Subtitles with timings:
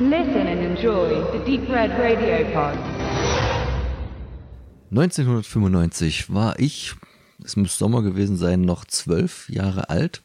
[0.00, 2.76] Listen and enjoy the Deep Red Radio Pod.
[4.90, 6.96] 1995 war ich,
[7.44, 10.24] es muss Sommer gewesen sein, noch zwölf Jahre alt.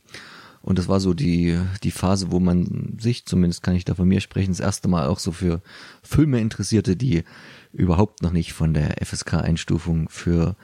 [0.64, 4.08] Und das war so die, die Phase, wo man sich, zumindest kann ich da von
[4.08, 5.62] mir sprechen, das erste Mal auch so für
[6.02, 7.24] Filme interessierte, die
[7.72, 10.56] überhaupt noch nicht von der FSK-Einstufung für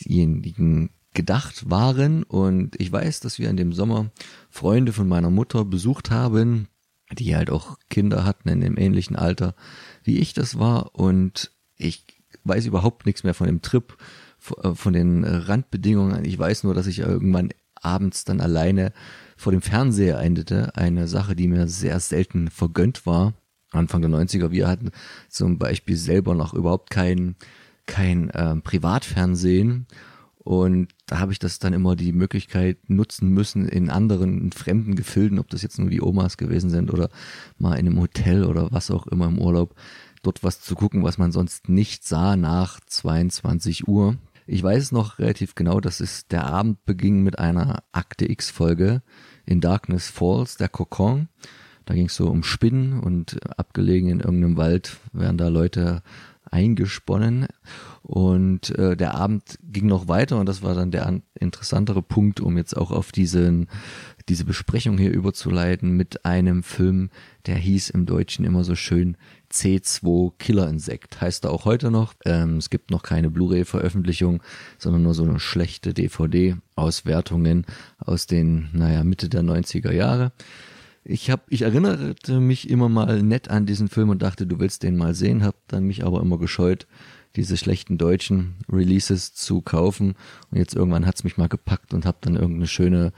[0.00, 2.22] diejenigen gedacht waren.
[2.22, 4.10] Und ich weiß, dass wir in dem Sommer
[4.48, 6.68] Freunde von meiner Mutter besucht haben,
[7.12, 9.54] die halt auch Kinder hatten in dem ähnlichen Alter,
[10.02, 10.94] wie ich das war.
[10.94, 12.04] Und ich
[12.44, 13.96] weiß überhaupt nichts mehr von dem Trip,
[14.38, 16.24] von den Randbedingungen.
[16.24, 18.92] Ich weiß nur, dass ich irgendwann abends dann alleine
[19.36, 20.76] vor dem Fernseher endete.
[20.76, 23.34] Eine Sache, die mir sehr selten vergönnt war.
[23.70, 24.90] Anfang der 90er, wir hatten
[25.28, 27.36] zum Beispiel selber noch überhaupt kein,
[27.86, 29.86] kein äh, Privatfernsehen
[30.48, 34.96] und da habe ich das dann immer die Möglichkeit nutzen müssen in anderen in fremden
[34.96, 37.10] Gefilden, ob das jetzt nur die Omas gewesen sind oder
[37.58, 39.74] mal in einem Hotel oder was auch immer im Urlaub,
[40.22, 44.16] dort was zu gucken, was man sonst nicht sah nach 22 Uhr.
[44.46, 49.02] Ich weiß noch relativ genau, dass es der Abend beging mit einer Akte X Folge
[49.44, 51.28] in Darkness Falls, der Kokon.
[51.84, 56.02] Da ging es so um Spinnen und abgelegen in irgendeinem Wald werden da Leute
[56.50, 57.46] eingesponnen.
[58.02, 62.56] Und äh, der Abend ging noch weiter und das war dann der interessantere Punkt, um
[62.56, 63.68] jetzt auch auf diesen,
[64.28, 67.10] diese Besprechung hier überzuleiten mit einem Film,
[67.46, 69.16] der hieß im Deutschen immer so schön
[69.52, 71.20] C2 Killer Insekt.
[71.20, 72.14] Heißt er auch heute noch.
[72.24, 74.42] Ähm, es gibt noch keine Blu-ray-Veröffentlichung,
[74.78, 77.66] sondern nur so eine schlechte DVD-Auswertungen
[77.98, 80.32] aus den, naja, Mitte der 90er Jahre.
[81.10, 84.82] Ich habe, ich erinnerte mich immer mal nett an diesen Film und dachte, du willst
[84.82, 86.86] den mal sehen, hab dann mich aber immer gescheut,
[87.34, 90.16] diese schlechten deutschen Releases zu kaufen.
[90.50, 93.12] Und jetzt irgendwann hat's mich mal gepackt und habe dann irgendeine schöne,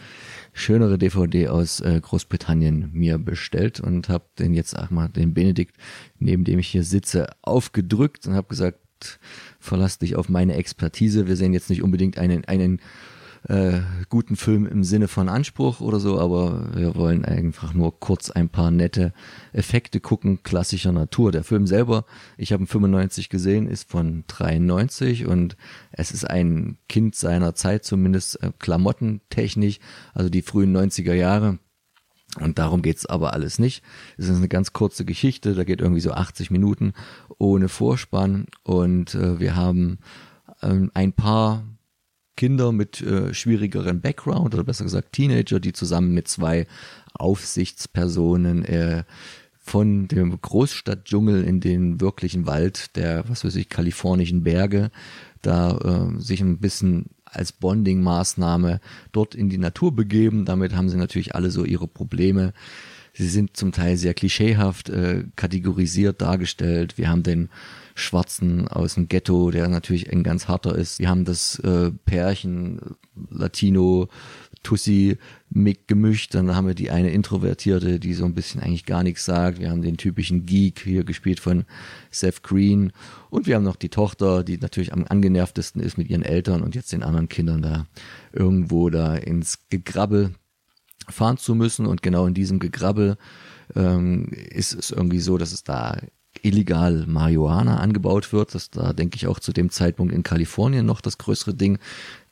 [0.53, 5.77] schönere DVD aus äh, Großbritannien mir bestellt und habe den jetzt auch mal den Benedikt,
[6.21, 8.79] neben dem ich hier sitze, aufgedrückt und habe gesagt,
[9.59, 11.27] verlass dich auf meine Expertise.
[11.27, 12.81] Wir sehen jetzt nicht unbedingt einen, einen
[13.49, 18.31] äh, guten Film im Sinne von Anspruch oder so, aber wir wollen einfach nur kurz
[18.31, 19.13] ein paar nette
[19.53, 21.33] Effekte gucken, klassischer Natur.
[21.33, 22.05] Der Film selber,
[22.37, 25.57] ich habe ihn 95 gesehen, ist von 93 und
[25.91, 29.79] es ist ein Kind seiner Zeit, zumindest äh, klamottentechnisch,
[30.13, 31.59] also die frühen 90er Jahre.
[32.39, 33.83] Und darum geht's aber alles nicht.
[34.17, 36.93] Es ist eine ganz kurze Geschichte, da geht irgendwie so 80 Minuten
[37.39, 39.99] ohne Vorspann und äh, wir haben
[40.63, 41.65] ähm, ein paar
[42.41, 46.67] Kinder mit äh, schwierigeren Background oder besser gesagt Teenager, die zusammen mit zwei
[47.13, 49.05] Aufsichtspersonen äh,
[49.59, 54.91] von dem Großstadtdschungel in den wirklichen Wald der, was weiß ich, kalifornischen Berge,
[55.43, 55.77] da
[56.17, 58.81] äh, sich ein bisschen als Bonding-Maßnahme
[59.13, 60.47] dort in die Natur begeben.
[60.47, 62.55] Damit haben sie natürlich alle so ihre Probleme.
[63.13, 66.97] Sie sind zum Teil sehr klischeehaft äh, kategorisiert dargestellt.
[66.97, 67.51] Wir haben den
[68.01, 70.99] Schwarzen aus dem Ghetto, der natürlich ein ganz harter ist.
[70.99, 72.81] Wir haben das äh, Pärchen
[73.31, 74.09] Latino
[74.63, 75.17] Tussi
[75.49, 79.25] Mick gemischt, dann haben wir die eine Introvertierte, die so ein bisschen eigentlich gar nichts
[79.25, 79.59] sagt.
[79.59, 81.65] Wir haben den typischen Geek hier gespielt von
[82.11, 82.93] Seth Green
[83.31, 86.75] und wir haben noch die Tochter, die natürlich am angenervtesten ist mit ihren Eltern und
[86.75, 87.87] jetzt den anderen Kindern da
[88.33, 90.35] irgendwo da ins Gegrabbel
[91.09, 93.17] fahren zu müssen und genau in diesem Gegrabbel
[93.75, 95.97] ähm, ist es irgendwie so, dass es da
[96.43, 98.55] illegal Marihuana angebaut wird.
[98.55, 101.79] Das da denke ich auch zu dem Zeitpunkt in Kalifornien noch das größere Ding.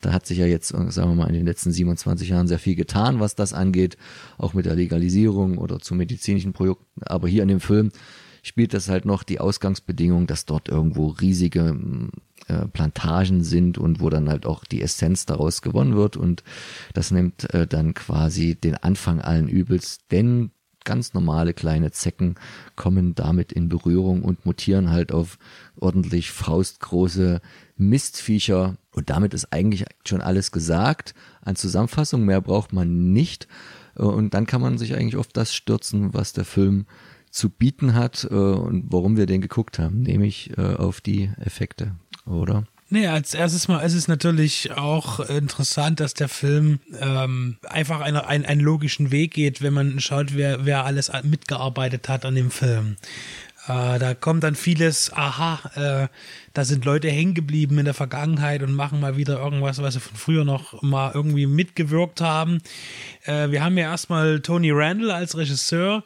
[0.01, 2.75] Da hat sich ja jetzt, sagen wir mal, in den letzten 27 Jahren sehr viel
[2.75, 3.97] getan, was das angeht,
[4.37, 7.01] auch mit der Legalisierung oder zu medizinischen Produkten.
[7.03, 7.91] Aber hier in dem Film
[8.41, 11.77] spielt das halt noch die Ausgangsbedingung, dass dort irgendwo riesige
[12.47, 16.43] äh, Plantagen sind und wo dann halt auch die Essenz daraus gewonnen wird und
[16.93, 20.51] das nimmt äh, dann quasi den Anfang allen Übels, denn
[20.89, 22.33] ganz normale kleine Zecken
[22.75, 25.37] kommen damit in Berührung und mutieren halt auf
[25.79, 27.41] ordentlich faustgroße
[27.77, 28.77] Mistviecher.
[28.95, 31.13] Und damit ist eigentlich schon alles gesagt.
[31.41, 33.47] An Zusammenfassung mehr braucht man nicht.
[33.93, 36.87] Und dann kann man sich eigentlich auf das stürzen, was der Film
[37.29, 41.91] zu bieten hat äh, und warum wir den geguckt haben, nämlich äh, auf die Effekte,
[42.25, 42.65] oder?
[42.91, 48.25] Nee, als erstes mal ist es natürlich auch interessant, dass der Film ähm, einfach eine,
[48.25, 52.49] ein, einen logischen Weg geht, wenn man schaut, wer, wer alles mitgearbeitet hat an dem
[52.49, 52.97] Film.
[53.67, 56.07] Äh, da kommt dann vieles, aha, äh,
[56.53, 59.99] da sind Leute hängen geblieben in der Vergangenheit und machen mal wieder irgendwas, was sie
[59.99, 62.59] von früher noch mal irgendwie mitgewirkt haben.
[63.25, 66.03] Äh, wir haben ja erstmal Tony Randall als Regisseur,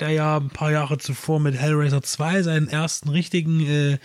[0.00, 3.98] der ja ein paar Jahre zuvor mit Hellraiser 2 seinen ersten richtigen äh,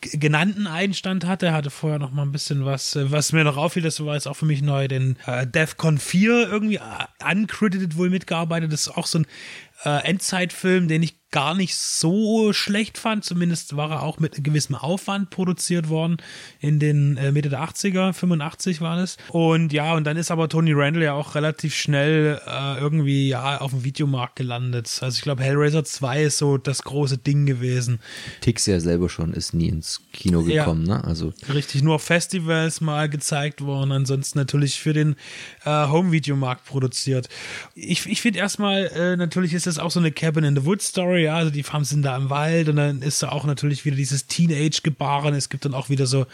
[0.00, 1.46] genannten Einstand hatte.
[1.46, 4.14] Er hatte vorher noch mal ein bisschen was, äh, was mir noch auffiel, das war
[4.14, 8.72] jetzt auch für mich neu, den äh, DEFCON 4 irgendwie äh, uncredited wohl mitgearbeitet.
[8.72, 9.26] Das ist auch so ein
[9.84, 13.24] äh, Endzeitfilm, den ich gar nicht so schlecht fand.
[13.24, 16.16] Zumindest war er auch mit gewissem Aufwand produziert worden
[16.60, 19.16] in den äh, Mitte der 80er, 85 war es.
[19.28, 23.60] Und ja, und dann ist aber Tony Randall ja auch relativ schnell äh, irgendwie ja
[23.60, 24.98] auf dem Videomarkt gelandet.
[25.02, 28.00] Also ich glaube, Hellraiser 2 ist so das große Ding gewesen.
[28.40, 31.04] Tix ja selber schon ist nie ins Kino gekommen, ja, ne?
[31.04, 35.16] Also richtig, nur auf Festivals mal gezeigt worden, ansonsten natürlich für den
[35.64, 37.28] äh, Home-Videomarkt produziert.
[37.74, 40.88] Ich, ich finde erstmal, äh, natürlich ist das auch so eine Cabin in the Woods
[40.88, 43.84] Story, ja, also die Farms sind da im Wald und dann ist da auch natürlich
[43.84, 45.34] wieder dieses Teenage-Gebaren.
[45.34, 46.26] Es gibt dann auch wieder so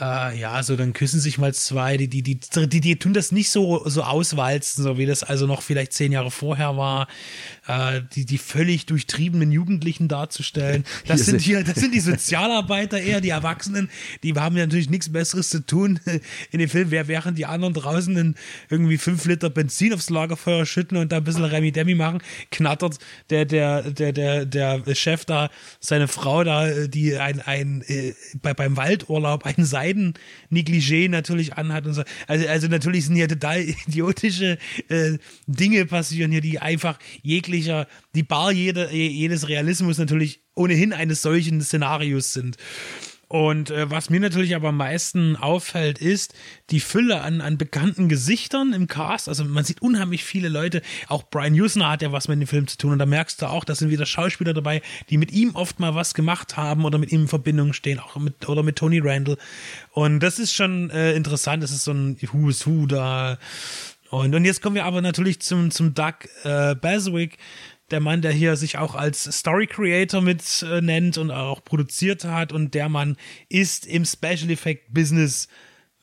[0.00, 3.32] äh, ja, so dann küssen sich mal zwei, die, die, die, die, die tun das
[3.32, 7.08] nicht so, so auswalzen, so wie das also noch vielleicht zehn Jahre vorher war,
[7.66, 10.84] äh, die, die völlig durchtriebenen Jugendlichen darzustellen.
[11.06, 13.88] Das sind hier, das sind die Sozialarbeiter eher, die Erwachsenen,
[14.22, 16.00] die haben ja natürlich nichts Besseres zu tun
[16.50, 18.34] in dem Film, während die anderen draußen in
[18.68, 22.98] irgendwie fünf Liter Benzin aufs Lagerfeuer schütten und da ein bisschen Remi Demi machen, knattert
[23.30, 25.50] der, der, der, der, der Chef da,
[25.80, 30.14] seine Frau da, die ein, ein, äh, bei, beim Waldurlaub einen Seil beiden
[30.50, 32.02] Negligé natürlich anhat und so.
[32.26, 34.58] Also, also natürlich sind hier total idiotische
[34.88, 41.22] äh, Dinge passieren hier, die einfach jeglicher, die Bar jeder, jedes Realismus natürlich ohnehin eines
[41.22, 42.56] solchen Szenarios sind.
[43.28, 46.34] Und äh, was mir natürlich aber am meisten auffällt, ist
[46.70, 49.28] die Fülle an, an bekannten Gesichtern im Cast.
[49.28, 50.80] Also man sieht unheimlich viele Leute.
[51.08, 52.92] Auch Brian Usner hat ja was mit dem Film zu tun.
[52.92, 54.80] Und da merkst du auch, da sind wieder Schauspieler dabei,
[55.10, 58.16] die mit ihm oft mal was gemacht haben oder mit ihm in Verbindung stehen, auch
[58.16, 59.36] mit oder mit Tony Randall.
[59.92, 61.62] Und das ist schon äh, interessant.
[61.62, 63.38] Das ist so ein Who's Who da.
[64.10, 66.14] Und, und jetzt kommen wir aber natürlich zum, zum Doug
[66.44, 67.36] äh, Baswick,
[67.90, 72.24] der Mann, der hier sich auch als Story Creator mit äh, nennt und auch produziert
[72.24, 73.16] hat und der Mann
[73.48, 75.48] ist im Special Effect Business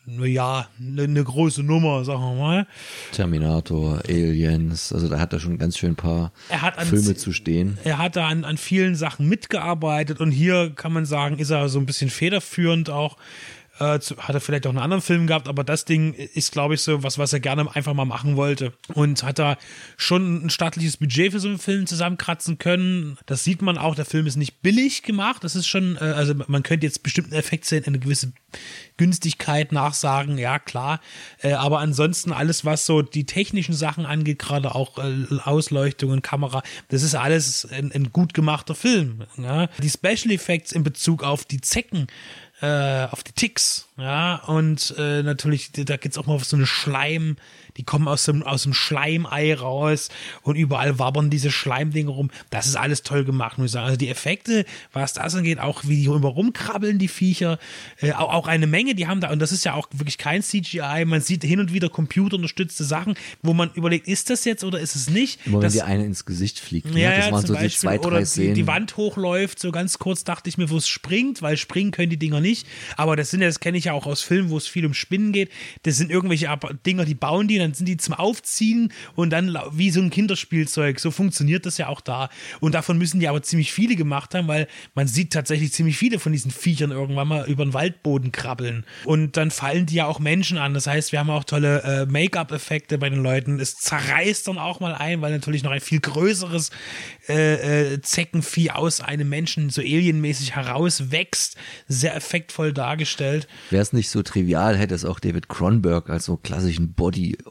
[0.07, 2.67] ja, eine ne große Nummer, sagen wir mal.
[3.11, 6.31] Terminator, Aliens, also da hat er schon ganz schön ein paar
[6.83, 7.77] Filme zu stehen.
[7.83, 11.69] Er hat da an, an vielen Sachen mitgearbeitet und hier kann man sagen, ist er
[11.69, 13.17] so ein bisschen federführend auch
[13.79, 16.75] äh, zu, hat er vielleicht auch einen anderen Film gehabt, aber das Ding ist, glaube
[16.75, 18.73] ich, so was, was er gerne einfach mal machen wollte.
[18.93, 19.57] Und hat da
[19.97, 23.17] schon ein staatliches Budget für so einen Film zusammenkratzen können.
[23.25, 25.43] Das sieht man auch, der Film ist nicht billig gemacht.
[25.43, 28.31] Das ist schon, äh, also man könnte jetzt bestimmten Effekt sehen, eine gewisse
[28.97, 31.01] Günstigkeit nachsagen, ja klar.
[31.41, 36.63] Äh, aber ansonsten alles, was so die technischen Sachen angeht, gerade auch äh, Ausleuchtungen, Kamera,
[36.87, 39.23] das ist alles ein, ein gut gemachter Film.
[39.37, 39.67] Ja?
[39.81, 42.07] Die Special Effects in Bezug auf die Zecken,
[42.65, 46.65] äh, auf die Ticks, ja, und äh, natürlich, da geht's auch mal auf so eine
[46.65, 47.37] Schleim,
[47.77, 50.09] die kommen aus dem, aus dem Schleimei raus
[50.43, 52.31] und überall wabbern diese Schleimdinge rum.
[52.49, 53.85] Das ist alles toll gemacht, muss ich sagen.
[53.85, 57.59] Also die Effekte, was das angeht, auch wie die immer rumkrabbeln, die Viecher,
[58.01, 60.41] äh, auch, auch eine Menge, die haben da, und das ist ja auch wirklich kein
[60.41, 64.79] CGI, man sieht hin und wieder computerunterstützte Sachen, wo man überlegt, ist das jetzt oder
[64.79, 65.45] ist es nicht?
[65.45, 67.01] Immer das, wenn die eine ins Gesicht fliegt, ne?
[67.01, 68.21] ja, das ja, waren so Beispiel, die zwei, drei oder.
[68.21, 71.91] Die, die Wand hochläuft, so ganz kurz dachte ich mir, wo es springt, weil springen
[71.91, 74.49] können die Dinger nicht, aber das sind ja, das kenne ich ja auch aus Filmen,
[74.49, 75.49] wo es viel um Spinnen geht,
[75.83, 76.55] das sind irgendwelche
[76.85, 80.09] Dinger, die bauen die, dann sind die zum Aufziehen ziehen und dann wie so ein
[80.09, 80.99] Kinderspielzeug.
[80.99, 82.29] So funktioniert das ja auch da.
[82.59, 86.19] Und davon müssen die aber ziemlich viele gemacht haben, weil man sieht tatsächlich ziemlich viele
[86.19, 88.85] von diesen Viechern irgendwann mal über den Waldboden krabbeln.
[89.03, 90.73] Und dann fallen die ja auch Menschen an.
[90.73, 93.59] Das heißt, wir haben auch tolle äh, Make-up-Effekte bei den Leuten.
[93.59, 96.71] Es zerreißt dann auch mal ein, weil natürlich noch ein viel größeres
[97.27, 101.57] äh, äh, Zeckenvieh aus einem Menschen so alienmäßig herauswächst.
[101.87, 103.47] Sehr effektvoll dargestellt.
[103.69, 106.93] Wäre es nicht so trivial, hätte es auch David Cronenberg als so klassischen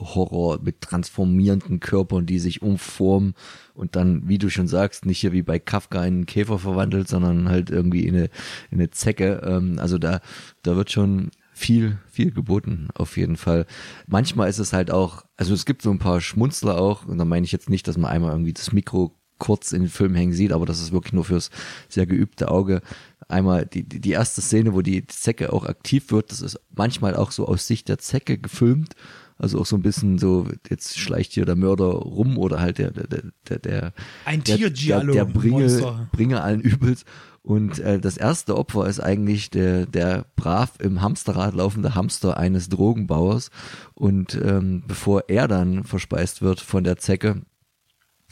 [0.05, 3.35] Body-Horror mit transformierenden Körpern, die sich umformen
[3.75, 7.09] und dann, wie du schon sagst, nicht hier wie bei Kafka in einen Käfer verwandelt,
[7.09, 8.25] sondern halt irgendwie in eine,
[8.71, 9.43] in eine Zecke.
[9.45, 10.21] Ähm, also da,
[10.63, 13.67] da wird schon viel, viel geboten, auf jeden Fall.
[14.07, 17.25] Manchmal ist es halt auch, also es gibt so ein paar Schmunzler auch, und da
[17.25, 20.33] meine ich jetzt nicht, dass man einmal irgendwie das Mikro kurz in den Film hängen
[20.33, 21.51] sieht, aber das ist wirklich nur fürs
[21.89, 22.83] sehr geübte Auge.
[23.29, 27.31] Einmal die, die erste Szene, wo die Zecke auch aktiv wird, das ist manchmal auch
[27.31, 28.95] so aus Sicht der Zecke gefilmt
[29.39, 32.91] also auch so ein bisschen so, jetzt schleicht hier der Mörder rum oder halt der,
[32.91, 33.93] der, der, der,
[34.25, 37.05] ein der, der, der Bringe, Bringe allen Übels.
[37.43, 42.71] Und äh, das erste Opfer ist eigentlich der, der brav im Hamsterrad laufende Hamster eines
[42.71, 43.51] Drogenbauers.
[43.95, 47.43] Und ähm, bevor er dann verspeist wird von der Zecke,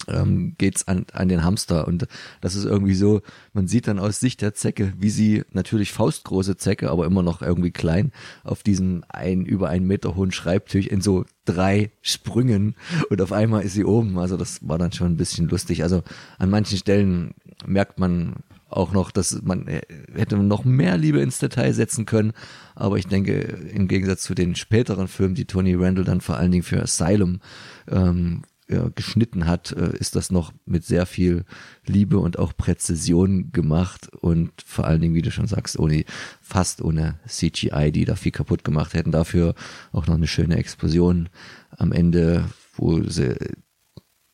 [0.08, 2.06] ähm, geht's an, an den Hamster und
[2.40, 6.56] das ist irgendwie so, man sieht dann aus Sicht der Zecke, wie sie natürlich faustgroße
[6.56, 8.12] Zecke, aber immer noch irgendwie klein,
[8.44, 12.76] auf diesem ein über einen Meter hohen Schreibtisch in so drei Sprüngen
[13.10, 14.18] und auf einmal ist sie oben.
[14.18, 15.82] Also das war dann schon ein bisschen lustig.
[15.82, 16.02] Also
[16.38, 17.34] an manchen Stellen
[17.66, 18.36] merkt man
[18.72, 19.82] auch noch, dass man äh,
[20.14, 22.32] hätte noch mehr Liebe ins Detail setzen können.
[22.74, 26.50] Aber ich denke, im Gegensatz zu den späteren Filmen, die Tony Randall dann vor allen
[26.50, 27.40] Dingen für Asylum
[27.88, 31.44] ähm, ja, geschnitten hat, äh, ist das noch mit sehr viel
[31.84, 36.04] Liebe und auch Präzision gemacht und vor allen Dingen, wie du schon sagst, ohne
[36.40, 39.12] fast ohne CGI, die da viel kaputt gemacht hätten.
[39.12, 39.54] Dafür
[39.92, 41.28] auch noch eine schöne Explosion
[41.70, 43.36] am Ende, wo sie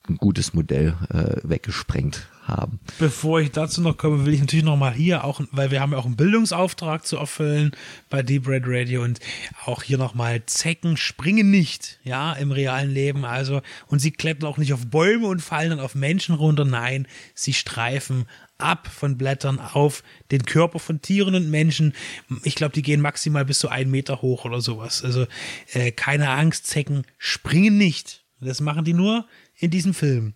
[0.09, 2.81] ein gutes Modell äh, weggesprengt haben.
[2.99, 5.93] Bevor ich dazu noch komme, will ich natürlich noch mal hier auch, weil wir haben
[5.93, 7.73] ja auch einen Bildungsauftrag zu erfüllen
[8.11, 9.21] bei Deep Red Radio und
[9.65, 13.25] auch hier noch mal Zecken springen nicht, ja, im realen Leben.
[13.25, 16.65] Also und sie klettern auch nicht auf Bäume und fallen dann auf Menschen runter.
[16.65, 18.27] Nein, sie streifen
[18.59, 21.95] ab von Blättern auf den Körper von Tieren und Menschen.
[22.43, 25.05] Ich glaube, die gehen maximal bis zu einen Meter hoch oder sowas.
[25.05, 25.27] Also
[25.73, 28.25] äh, keine Angst, Zecken springen nicht.
[28.41, 29.27] Das machen die nur,
[29.59, 30.35] in diesem Film.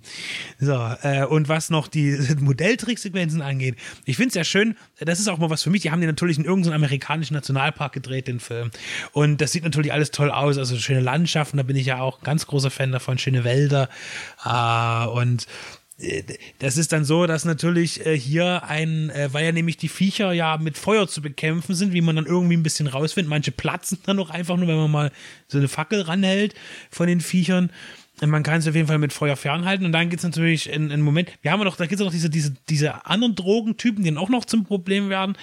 [0.58, 5.28] So, äh, und was noch die Modelltricksequenzen angeht, ich finde es ja schön, das ist
[5.28, 8.40] auch mal was für mich, die haben den natürlich in irgendeinem amerikanischen Nationalpark gedreht, den
[8.40, 8.70] Film.
[9.12, 12.20] Und das sieht natürlich alles toll aus, also schöne Landschaften, da bin ich ja auch
[12.22, 13.88] ganz großer Fan davon, schöne Wälder
[14.44, 15.46] äh, und
[15.98, 16.22] äh,
[16.58, 20.32] das ist dann so, dass natürlich äh, hier ein, äh, weil ja nämlich die Viecher
[20.32, 23.30] ja mit Feuer zu bekämpfen sind, wie man dann irgendwie ein bisschen rausfindet.
[23.30, 25.12] Manche platzen dann auch einfach nur, wenn man mal
[25.48, 26.54] so eine Fackel ranhält
[26.90, 27.70] von den Viechern
[28.20, 29.86] man kann es auf jeden Fall mit Feuer fernhalten.
[29.86, 32.04] Und dann gibt es natürlich in einen Moment, wir haben ja noch, da gibt es
[32.04, 35.36] noch diese, diese, diese anderen Drogentypen, die dann auch noch zum Problem werden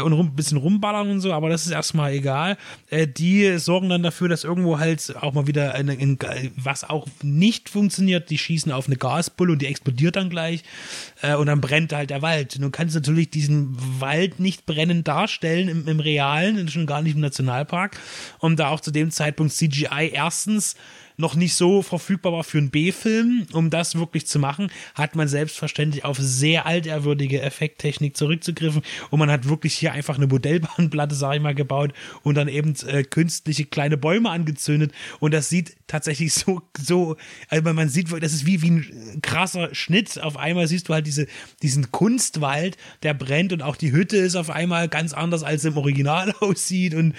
[0.00, 2.56] und ein bisschen rumballern und so, aber das ist erstmal egal.
[2.90, 6.18] Äh, die sorgen dann dafür, dass irgendwo halt auch mal wieder eine, ein,
[6.56, 10.62] was auch nicht funktioniert, die schießen auf eine Gasbulle und die explodiert dann gleich
[11.22, 12.58] äh, und dann brennt halt der Wald.
[12.58, 17.14] Nun kannst du natürlich diesen Wald nicht brennend darstellen im, im Realen, schon gar nicht
[17.14, 17.98] im Nationalpark.
[18.38, 20.76] Und da auch zu dem Zeitpunkt CGI erstens
[21.16, 25.28] noch nicht so verfügbar war für einen B-Film, um das wirklich zu machen, hat man
[25.28, 31.36] selbstverständlich auf sehr alterwürdige Effekttechnik zurückzugriffen und man hat wirklich hier einfach eine Modellbahnplatte, sag
[31.36, 36.34] ich mal, gebaut und dann eben äh, künstliche kleine Bäume angezündet und das sieht tatsächlich
[36.34, 37.16] so, so,
[37.48, 40.20] also man sieht, das ist wie, wie ein krasser Schnitt.
[40.20, 41.26] Auf einmal siehst du halt diese,
[41.62, 45.76] diesen Kunstwald, der brennt und auch die Hütte ist auf einmal ganz anders, als im
[45.76, 47.14] Original aussieht und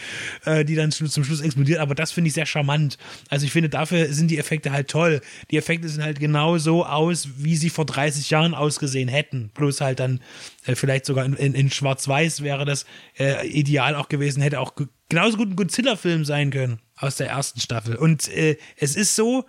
[0.45, 1.79] äh, die dann zum Schluss explodiert.
[1.79, 2.97] Aber das finde ich sehr charmant.
[3.29, 5.21] Also ich finde, dafür sind die Effekte halt toll.
[5.51, 9.49] Die Effekte sind halt genau so aus, wie sie vor 30 Jahren ausgesehen hätten.
[9.53, 10.19] Bloß halt dann
[10.65, 12.85] äh, vielleicht sogar in, in, in Schwarz-Weiß wäre das
[13.17, 14.73] äh, ideal auch gewesen, hätte auch
[15.09, 17.95] genauso gut ein Godzilla-Film sein können aus der ersten Staffel.
[17.95, 19.45] Und äh, es ist so,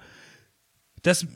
[1.03, 1.27] dass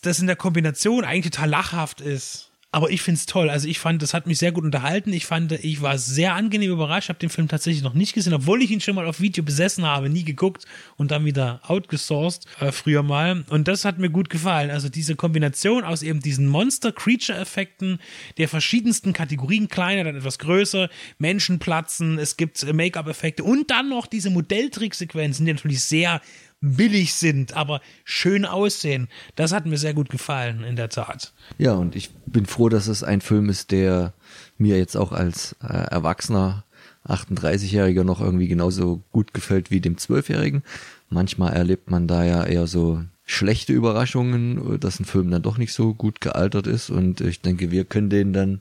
[0.00, 2.51] das in der Kombination eigentlich total lachhaft ist.
[2.74, 3.50] Aber ich finde es toll.
[3.50, 5.12] Also ich fand, das hat mich sehr gut unterhalten.
[5.12, 7.10] Ich fand, ich war sehr angenehm überrascht.
[7.10, 9.84] habe den Film tatsächlich noch nicht gesehen, obwohl ich ihn schon mal auf Video besessen
[9.84, 10.64] habe, nie geguckt
[10.96, 13.44] und dann wieder outgesourced äh, früher mal.
[13.50, 14.70] Und das hat mir gut gefallen.
[14.70, 17.98] Also diese Kombination aus eben diesen Monster-Creature-Effekten
[18.38, 20.88] der verschiedensten Kategorien, kleiner, dann etwas größer,
[21.18, 26.22] Menschen platzen, es gibt Make-up-Effekte und dann noch diese Modelltricksequenzen, die natürlich sehr
[26.62, 29.08] billig sind, aber schön aussehen.
[29.36, 31.34] Das hat mir sehr gut gefallen, in der Tat.
[31.58, 34.14] Ja, und ich bin froh, dass es ein Film ist, der
[34.56, 36.64] mir jetzt auch als äh, Erwachsener
[37.06, 40.62] 38-Jähriger noch irgendwie genauso gut gefällt wie dem 12-Jährigen.
[41.10, 45.72] Manchmal erlebt man da ja eher so schlechte Überraschungen, dass ein Film dann doch nicht
[45.72, 48.60] so gut gealtert ist und ich denke, wir können den dann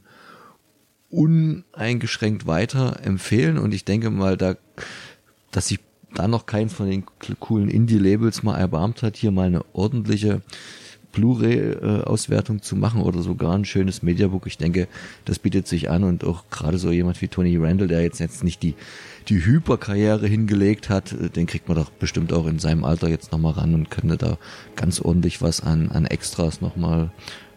[1.10, 4.56] uneingeschränkt weiter empfehlen und ich denke mal, da,
[5.52, 5.80] dass sich
[6.14, 7.04] da noch keins von den
[7.40, 10.42] coolen Indie-Labels mal erbarmt hat, hier mal eine ordentliche
[11.12, 14.48] Blu-ray-Auswertung zu machen oder sogar ein schönes Mediabook.
[14.48, 14.88] Ich denke,
[15.26, 18.44] das bietet sich an und auch gerade so jemand wie Tony Randall, der jetzt, jetzt
[18.44, 18.76] nicht die,
[19.28, 23.54] die Hyperkarriere hingelegt hat, den kriegt man doch bestimmt auch in seinem Alter jetzt nochmal
[23.54, 24.38] ran und könnte da
[24.76, 27.12] ganz ordentlich was an, an Extras nochmal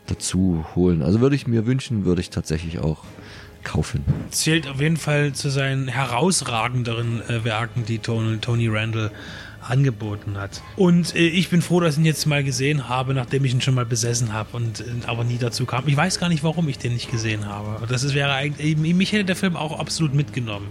[0.06, 1.02] dazu holen.
[1.02, 3.04] Also würde ich mir wünschen, würde ich tatsächlich auch
[3.64, 4.04] kaufen.
[4.30, 9.10] Zählt auf jeden Fall zu seinen herausragenderen äh, Werken, die Tony, Tony Randall
[9.68, 10.62] angeboten hat.
[10.76, 13.60] Und äh, ich bin froh, dass ich ihn jetzt mal gesehen habe, nachdem ich ihn
[13.60, 15.88] schon mal besessen habe und äh, aber nie dazu kam.
[15.88, 17.86] Ich weiß gar nicht, warum ich den nicht gesehen habe.
[17.86, 20.68] Das ist, wäre eigentlich, mich hätte der Film auch absolut mitgenommen.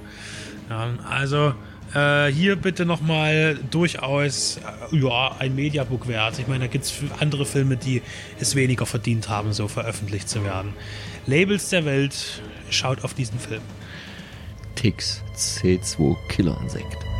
[0.69, 1.53] Ja, also
[1.93, 6.39] äh, hier bitte nochmal durchaus äh, ja, ein Mediabook wert.
[6.39, 8.01] Ich meine, da gibt es andere Filme, die
[8.39, 10.73] es weniger verdient haben, so veröffentlicht zu werden.
[11.25, 13.61] Labels der Welt, schaut auf diesen Film.
[14.75, 17.12] Tix C2 Killerinsekt.